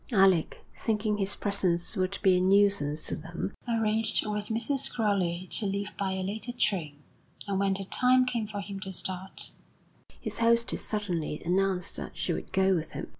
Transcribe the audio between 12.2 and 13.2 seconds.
would go with him.